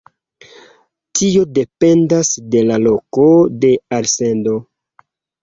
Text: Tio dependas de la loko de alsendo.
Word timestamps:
Tio 1.19 1.43
dependas 1.57 2.31
de 2.55 2.63
la 2.71 2.79
loko 2.87 3.27
de 3.67 3.71
alsendo. 4.01 4.57